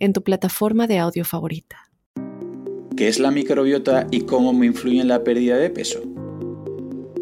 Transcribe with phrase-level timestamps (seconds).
[0.00, 1.90] en tu plataforma de audio favorita.
[2.96, 6.02] ¿Qué es la microbiota y cómo me influye en la pérdida de peso?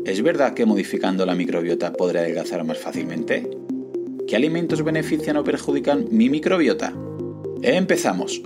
[0.06, 3.50] ¿Es verdad que modificando la microbiota podré adelgazar más fácilmente?
[4.26, 6.94] ¿Qué alimentos benefician o perjudican mi microbiota?
[7.62, 8.42] Empezamos.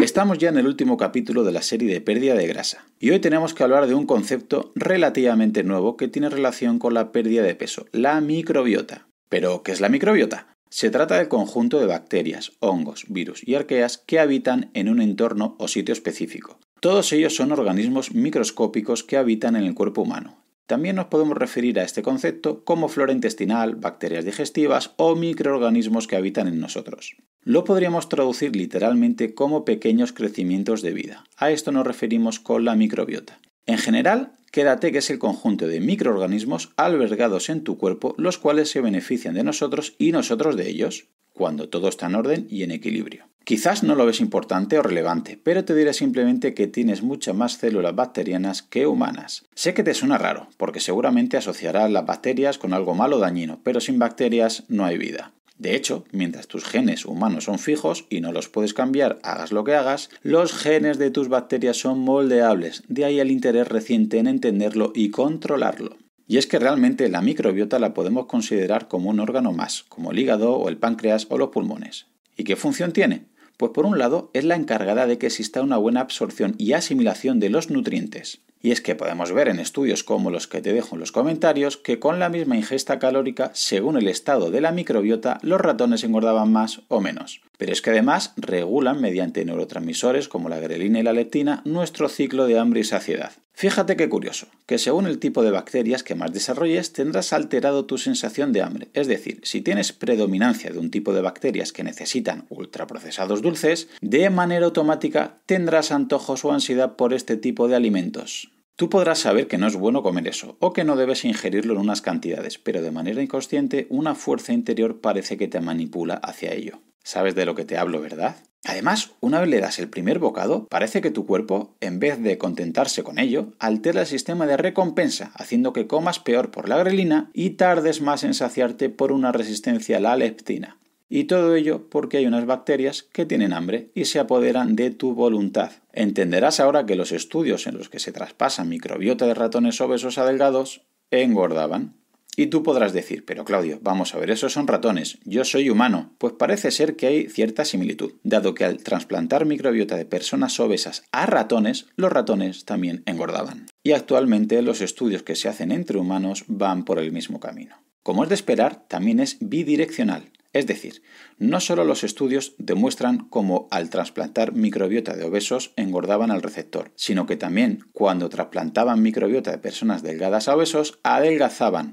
[0.00, 3.20] Estamos ya en el último capítulo de la serie de pérdida de grasa y hoy
[3.20, 7.54] tenemos que hablar de un concepto relativamente nuevo que tiene relación con la pérdida de
[7.54, 9.08] peso, la microbiota.
[9.28, 10.53] ¿Pero qué es la microbiota?
[10.74, 15.54] Se trata del conjunto de bacterias, hongos, virus y arqueas que habitan en un entorno
[15.60, 16.58] o sitio específico.
[16.80, 20.42] Todos ellos son organismos microscópicos que habitan en el cuerpo humano.
[20.66, 26.16] También nos podemos referir a este concepto como flora intestinal, bacterias digestivas o microorganismos que
[26.16, 27.14] habitan en nosotros.
[27.42, 31.22] Lo podríamos traducir literalmente como pequeños crecimientos de vida.
[31.36, 33.38] A esto nos referimos con la microbiota.
[33.66, 38.70] En general, quédate que es el conjunto de microorganismos albergados en tu cuerpo los cuales
[38.70, 42.70] se benefician de nosotros y nosotros de ellos, cuando todo está en orden y en
[42.70, 43.26] equilibrio.
[43.44, 47.58] Quizás no lo ves importante o relevante, pero te diré simplemente que tienes muchas más
[47.58, 49.44] células bacterianas que humanas.
[49.54, 53.60] Sé que te suena raro, porque seguramente asociarás las bacterias con algo malo o dañino,
[53.62, 55.32] pero sin bacterias no hay vida.
[55.58, 59.62] De hecho, mientras tus genes humanos son fijos y no los puedes cambiar, hagas lo
[59.64, 64.26] que hagas, los genes de tus bacterias son moldeables, de ahí el interés reciente en
[64.26, 65.96] entenderlo y controlarlo.
[66.26, 70.18] Y es que realmente la microbiota la podemos considerar como un órgano más, como el
[70.18, 72.06] hígado o el páncreas o los pulmones.
[72.36, 73.26] ¿Y qué función tiene?
[73.56, 77.38] Pues por un lado es la encargada de que exista una buena absorción y asimilación
[77.38, 78.40] de los nutrientes.
[78.64, 81.76] Y es que podemos ver en estudios como los que te dejo en los comentarios
[81.76, 86.50] que con la misma ingesta calórica, según el estado de la microbiota, los ratones engordaban
[86.50, 87.42] más o menos.
[87.58, 92.46] Pero es que además regulan mediante neurotransmisores como la grelina y la leptina nuestro ciclo
[92.46, 93.32] de hambre y saciedad.
[93.52, 97.98] Fíjate qué curioso, que según el tipo de bacterias que más desarrolles tendrás alterado tu
[97.98, 98.88] sensación de hambre.
[98.94, 104.30] Es decir, si tienes predominancia de un tipo de bacterias que necesitan ultraprocesados dulces, de
[104.30, 108.53] manera automática tendrás antojos o ansiedad por este tipo de alimentos.
[108.76, 111.80] Tú podrás saber que no es bueno comer eso, o que no debes ingerirlo en
[111.80, 116.80] unas cantidades, pero de manera inconsciente una fuerza interior parece que te manipula hacia ello.
[117.04, 118.36] ¿Sabes de lo que te hablo, verdad?
[118.64, 122.36] Además, una vez le das el primer bocado, parece que tu cuerpo, en vez de
[122.36, 127.30] contentarse con ello, altera el sistema de recompensa, haciendo que comas peor por la grelina
[127.32, 130.78] y tardes más en saciarte por una resistencia a la leptina.
[131.08, 135.14] Y todo ello porque hay unas bacterias que tienen hambre y se apoderan de tu
[135.14, 135.72] voluntad.
[135.92, 140.26] Entenderás ahora que los estudios en los que se traspasa microbiota de ratones obesos a
[140.26, 141.94] delgados engordaban.
[142.36, 146.12] Y tú podrás decir, pero Claudio, vamos a ver, esos son ratones, yo soy humano.
[146.18, 151.04] Pues parece ser que hay cierta similitud, dado que al trasplantar microbiota de personas obesas
[151.12, 153.66] a ratones, los ratones también engordaban.
[153.84, 157.76] Y actualmente los estudios que se hacen entre humanos van por el mismo camino.
[158.02, 160.30] Como es de esperar, también es bidireccional.
[160.54, 161.02] Es decir,
[161.36, 167.26] no solo los estudios demuestran cómo al trasplantar microbiota de obesos engordaban al receptor, sino
[167.26, 171.92] que también cuando trasplantaban microbiota de personas delgadas a obesos adelgazaban.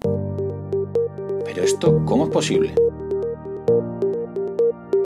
[1.44, 2.75] Pero esto, ¿cómo es posible?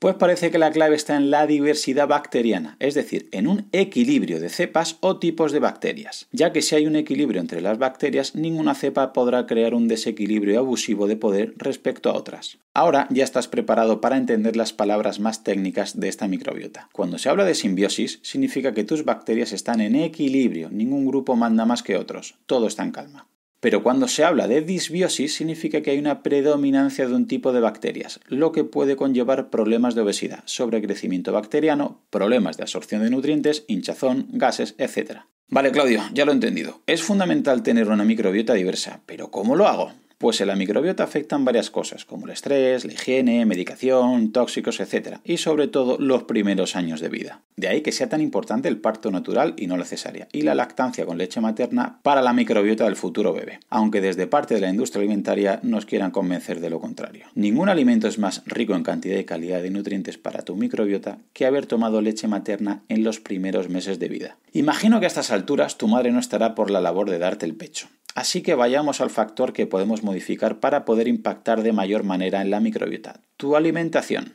[0.06, 4.40] Pues parece que la clave está en la diversidad bacteriana, es decir, en un equilibrio
[4.40, 8.36] de cepas o tipos de bacterias, ya que si hay un equilibrio entre las bacterias,
[8.36, 12.60] ninguna cepa podrá crear un desequilibrio abusivo de poder respecto a otras.
[12.76, 16.88] Ahora ya estás preparado para entender las palabras más técnicas de esta microbiota.
[16.92, 21.66] Cuando se habla de simbiosis, significa que tus bacterias están en equilibrio, ningún grupo manda
[21.66, 23.26] más que otros, todo está en calma.
[23.66, 27.62] Pero cuando se habla de disbiosis significa que hay una predominancia de un tipo de
[27.62, 33.66] bacterias, lo que puede conllevar problemas de obesidad, sobrecrecimiento bacteriano, problemas de absorción de nutrientes,
[33.68, 35.22] hinchazón, gases, etc.
[35.48, 36.84] Vale, Claudio, ya lo he entendido.
[36.86, 39.94] Es fundamental tener una microbiota diversa, pero ¿cómo lo hago?
[40.18, 45.18] Pues en la microbiota afectan varias cosas, como el estrés, la higiene, medicación, tóxicos, etc.
[45.24, 47.42] Y sobre todo los primeros años de vida.
[47.58, 50.56] De ahí que sea tan importante el parto natural y no la cesárea, y la
[50.56, 54.70] lactancia con leche materna para la microbiota del futuro bebé, aunque desde parte de la
[54.70, 57.26] industria alimentaria nos quieran convencer de lo contrario.
[57.36, 61.46] Ningún alimento es más rico en cantidad y calidad de nutrientes para tu microbiota que
[61.46, 64.38] haber tomado leche materna en los primeros meses de vida.
[64.54, 67.56] Imagino que a estas alturas tu madre no estará por la labor de darte el
[67.56, 67.88] pecho.
[68.16, 72.50] Así que vayamos al factor que podemos modificar para poder impactar de mayor manera en
[72.50, 74.32] la microbiota, tu alimentación.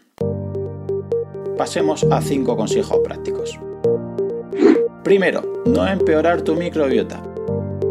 [1.57, 3.59] Pasemos a 5 consejos prácticos.
[5.03, 7.30] Primero, no empeorar tu microbiota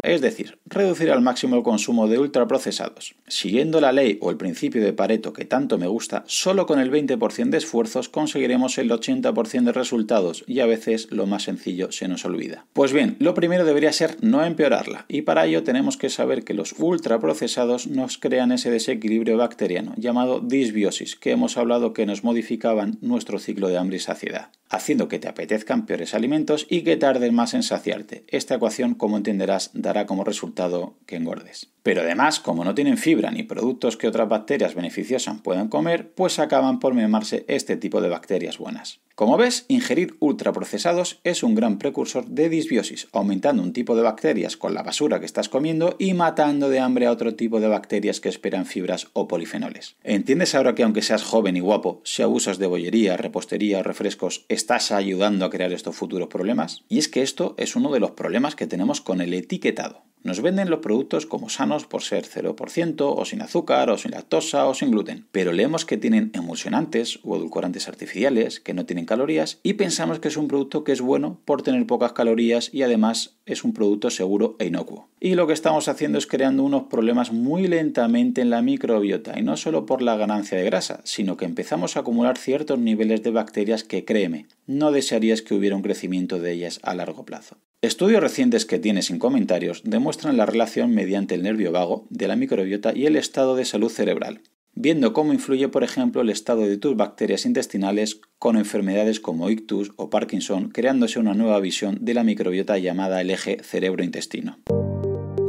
[0.03, 3.15] es decir, reducir al máximo el consumo de ultraprocesados.
[3.27, 6.91] Siguiendo la ley o el principio de Pareto que tanto me gusta, solo con el
[6.91, 12.07] 20% de esfuerzos conseguiremos el 80% de resultados y a veces lo más sencillo se
[12.07, 12.65] nos olvida.
[12.73, 16.53] Pues bien, lo primero debería ser no empeorarla y para ello tenemos que saber que
[16.53, 22.97] los ultraprocesados nos crean ese desequilibrio bacteriano llamado disbiosis que hemos hablado que nos modificaban
[23.01, 27.33] nuestro ciclo de hambre y saciedad, haciendo que te apetezcan peores alimentos y que tarden
[27.33, 28.23] más en saciarte.
[28.27, 31.71] Esta ecuación, como entenderás, dará como resultado que engordes.
[31.81, 36.37] Pero además, como no tienen fibra ni productos que otras bacterias beneficiosas puedan comer, pues
[36.37, 38.99] acaban por memarse este tipo de bacterias buenas.
[39.19, 44.55] Como ves, ingerir ultraprocesados es un gran precursor de disbiosis, aumentando un tipo de bacterias
[44.55, 48.21] con la basura que estás comiendo y matando de hambre a otro tipo de bacterias
[48.21, 49.97] que esperan fibras o polifenoles.
[50.05, 54.45] ¿Entiendes ahora que aunque seas joven y guapo, si abusas de bollería, repostería o refrescos,
[54.47, 56.85] estás ayudando a crear estos futuros problemas?
[56.87, 60.08] Y es que esto es uno de los problemas que tenemos con el etiquetado.
[60.21, 64.67] Nos venden los productos como sanos por ser 0% o sin azúcar o sin lactosa
[64.67, 69.59] o sin gluten, pero leemos que tienen emulsionantes o edulcorantes artificiales que no tienen calorías
[69.63, 73.37] y pensamos que es un producto que es bueno por tener pocas calorías y además
[73.45, 75.09] es un producto seguro e inocuo.
[75.21, 79.41] Y lo que estamos haciendo es creando unos problemas muy lentamente en la microbiota y
[79.41, 83.31] no solo por la ganancia de grasa, sino que empezamos a acumular ciertos niveles de
[83.31, 87.57] bacterias que créeme, no desearías que hubiera un crecimiento de ellas a largo plazo.
[87.81, 92.35] Estudios recientes que tienes sin comentarios demuestran la relación mediante el nervio vago de la
[92.35, 94.41] microbiota y el estado de salud cerebral,
[94.75, 99.91] viendo cómo influye, por ejemplo, el estado de tus bacterias intestinales con enfermedades como ictus
[99.95, 104.59] o Parkinson, creándose una nueva visión de la microbiota llamada el eje cerebro-intestino.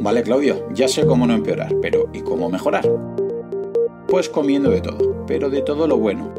[0.01, 2.89] Vale, Claudio, ya sé cómo no empeorar, pero ¿y cómo mejorar?
[4.09, 6.35] Pues comiendo de todo, pero de todo lo bueno,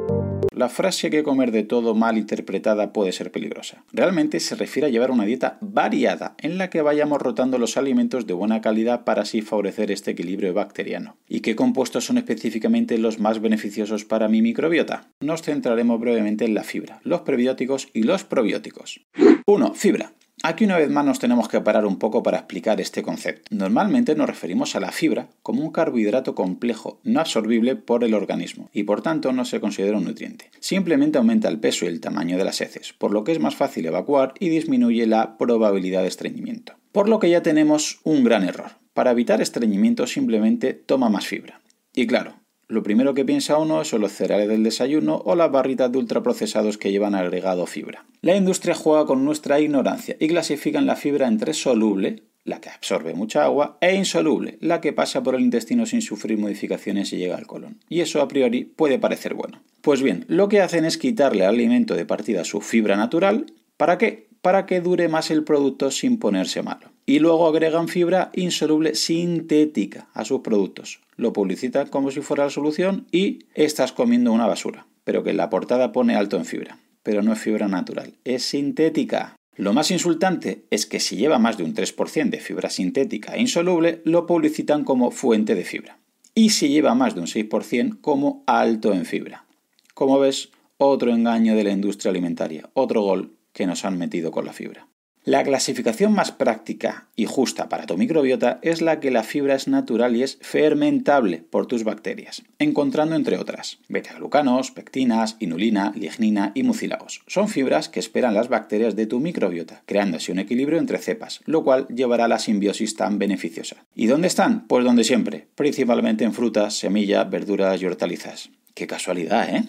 [0.61, 3.83] la frase que comer de todo mal interpretada puede ser peligrosa.
[3.93, 8.27] Realmente se refiere a llevar una dieta variada en la que vayamos rotando los alimentos
[8.27, 11.17] de buena calidad para así favorecer este equilibrio bacteriano.
[11.27, 15.09] ¿Y qué compuestos son específicamente los más beneficiosos para mi microbiota?
[15.19, 19.01] Nos centraremos brevemente en la fibra, los prebióticos y los probióticos.
[19.47, 19.73] 1.
[19.73, 20.13] Fibra.
[20.43, 23.55] Aquí una vez más nos tenemos que parar un poco para explicar este concepto.
[23.55, 28.69] Normalmente nos referimos a la fibra como un carbohidrato complejo no absorbible por el organismo
[28.73, 30.49] y por tanto no se considera un nutriente.
[30.59, 33.55] Simplemente aumenta el peso y el tamaño de las heces, por lo que es más
[33.55, 36.73] fácil evacuar y disminuye la probabilidad de estreñimiento.
[36.91, 38.71] Por lo que ya tenemos un gran error.
[38.93, 41.61] Para evitar estreñimiento simplemente toma más fibra.
[41.93, 42.40] Y claro,
[42.71, 46.77] lo primero que piensa uno son los cereales del desayuno o las barritas de ultraprocesados
[46.77, 48.06] que llevan agregado fibra.
[48.21, 53.13] La industria juega con nuestra ignorancia y clasifican la fibra entre soluble, la que absorbe
[53.13, 57.35] mucha agua, e insoluble, la que pasa por el intestino sin sufrir modificaciones y llega
[57.35, 57.79] al colon.
[57.89, 59.62] Y eso a priori puede parecer bueno.
[59.81, 63.47] Pues bien, lo que hacen es quitarle al alimento de partida su fibra natural.
[63.75, 64.29] ¿Para qué?
[64.41, 70.07] Para que dure más el producto sin ponerse malo y luego agregan fibra insoluble sintética
[70.13, 71.01] a sus productos.
[71.15, 75.38] Lo publicitan como si fuera la solución y estás comiendo una basura, pero que en
[75.38, 76.80] la portada pone alto en fibra.
[77.03, 79.36] Pero no es fibra natural, es sintética.
[79.56, 83.42] Lo más insultante es que si lleva más de un 3% de fibra sintética e
[83.42, 85.98] insoluble, lo publicitan como fuente de fibra.
[86.33, 89.45] Y si lleva más de un 6% como alto en fibra.
[89.94, 94.45] Como ves, otro engaño de la industria alimentaria, otro gol que nos han metido con
[94.45, 94.88] la fibra.
[95.23, 99.67] La clasificación más práctica y justa para tu microbiota es la que la fibra es
[99.67, 106.63] natural y es fermentable por tus bacterias, encontrando entre otras beta-glucanos, pectinas, inulina, lignina y
[106.63, 107.22] mucílagos.
[107.27, 111.63] Son fibras que esperan las bacterias de tu microbiota, creándose un equilibrio entre cepas, lo
[111.63, 113.75] cual llevará a la simbiosis tan beneficiosa.
[113.95, 114.65] ¿Y dónde están?
[114.65, 118.50] Pues donde siempre, principalmente en frutas, semillas, verduras y hortalizas.
[118.74, 119.65] Qué casualidad, ¿eh?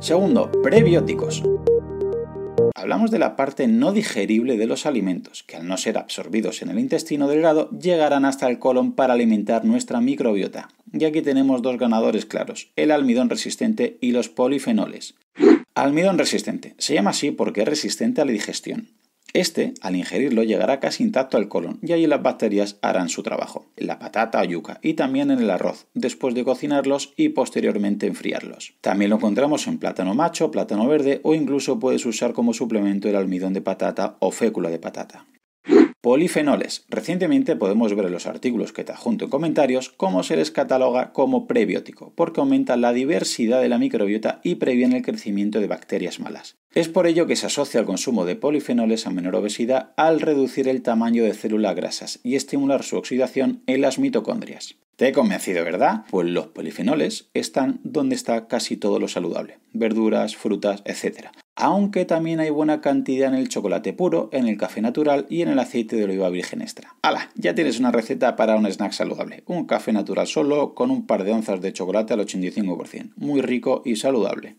[0.00, 1.42] Segundo, prebióticos.
[2.78, 6.70] Hablamos de la parte no digerible de los alimentos, que al no ser absorbidos en
[6.70, 10.68] el intestino delgado llegarán hasta el colon para alimentar nuestra microbiota.
[10.92, 15.16] Y aquí tenemos dos ganadores claros, el almidón resistente y los polifenoles.
[15.74, 16.76] Almidón resistente.
[16.78, 18.86] Se llama así porque es resistente a la digestión.
[19.34, 23.66] Este, al ingerirlo, llegará casi intacto al colon y ahí las bacterias harán su trabajo,
[23.76, 28.06] en la patata o yuca y también en el arroz, después de cocinarlos y posteriormente
[28.06, 28.74] enfriarlos.
[28.80, 33.16] También lo encontramos en plátano macho, plátano verde o incluso puedes usar como suplemento el
[33.16, 35.26] almidón de patata o fécula de patata.
[36.08, 36.86] Polifenoles.
[36.88, 41.12] Recientemente podemos ver en los artículos que te adjunto en comentarios cómo se les cataloga
[41.12, 46.18] como prebiótico, porque aumenta la diversidad de la microbiota y previene el crecimiento de bacterias
[46.18, 46.56] malas.
[46.72, 50.66] Es por ello que se asocia al consumo de polifenoles a menor obesidad al reducir
[50.66, 54.76] el tamaño de células grasas y estimular su oxidación en las mitocondrias.
[54.98, 56.02] Te he convencido, ¿verdad?
[56.10, 61.28] Pues los polifenoles están donde está casi todo lo saludable, verduras, frutas, etc.
[61.54, 65.50] Aunque también hay buena cantidad en el chocolate puro, en el café natural y en
[65.50, 66.96] el aceite de oliva virgen extra.
[67.02, 67.30] ¡Hala!
[67.36, 69.44] Ya tienes una receta para un snack saludable.
[69.46, 73.12] Un café natural solo con un par de onzas de chocolate al 85%.
[73.14, 74.56] Muy rico y saludable.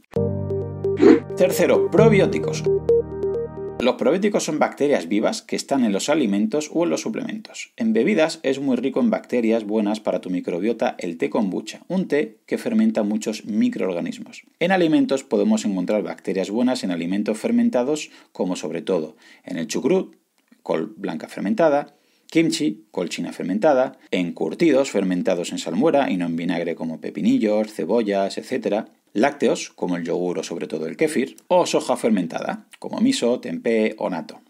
[1.36, 2.64] Tercero, probióticos.
[3.82, 7.72] Los probióticos son bacterias vivas que están en los alimentos o en los suplementos.
[7.78, 12.10] En bebidas es muy rico en bacterias buenas para tu microbiota el té kombucha, un
[12.10, 14.44] té que fermenta muchos microorganismos.
[14.60, 20.14] En alimentos podemos encontrar bacterias buenas en alimentos fermentados como sobre todo en el chucrut,
[20.62, 21.96] col blanca fermentada,
[22.28, 27.74] kimchi, col china fermentada, en curtidos fermentados en salmuera y no en vinagre como pepinillos,
[27.74, 33.00] cebollas, etc lácteos, como el yogur o sobre todo el kéfir, o soja fermentada, como
[33.00, 34.42] miso, tempeh o nato.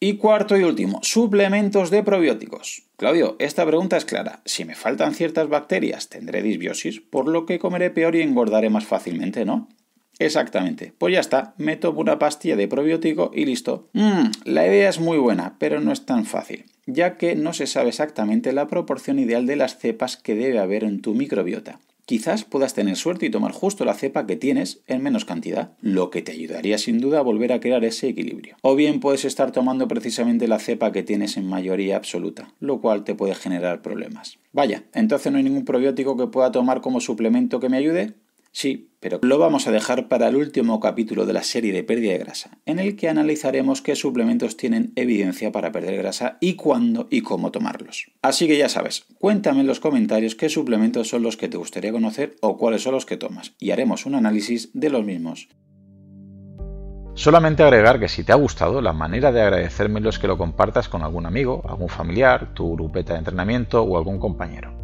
[0.00, 2.82] Y cuarto y último, suplementos de probióticos.
[2.96, 4.42] Claudio, esta pregunta es clara.
[4.44, 8.84] Si me faltan ciertas bacterias, tendré disbiosis, por lo que comeré peor y engordaré más
[8.84, 9.68] fácilmente, ¿no?
[10.18, 10.92] Exactamente.
[10.98, 13.88] Pues ya está, me tomo una pastilla de probiótico y listo.
[13.94, 17.66] Mmm, la idea es muy buena, pero no es tan fácil, ya que no se
[17.66, 21.80] sabe exactamente la proporción ideal de las cepas que debe haber en tu microbiota.
[22.06, 26.10] Quizás puedas tener suerte y tomar justo la cepa que tienes en menos cantidad, lo
[26.10, 28.56] que te ayudaría sin duda a volver a crear ese equilibrio.
[28.60, 33.04] O bien puedes estar tomando precisamente la cepa que tienes en mayoría absoluta, lo cual
[33.04, 34.38] te puede generar problemas.
[34.52, 38.14] Vaya, entonces no hay ningún probiótico que pueda tomar como suplemento que me ayude.
[38.56, 42.12] Sí, pero lo vamos a dejar para el último capítulo de la serie de pérdida
[42.12, 47.08] de grasa, en el que analizaremos qué suplementos tienen evidencia para perder grasa y cuándo
[47.10, 48.12] y cómo tomarlos.
[48.22, 51.90] Así que ya sabes, cuéntame en los comentarios qué suplementos son los que te gustaría
[51.90, 55.48] conocer o cuáles son los que tomas, y haremos un análisis de los mismos.
[57.14, 60.88] Solamente agregar que si te ha gustado, la manera de agradecérmelo es que lo compartas
[60.88, 64.83] con algún amigo, algún familiar, tu grupeta de entrenamiento o algún compañero.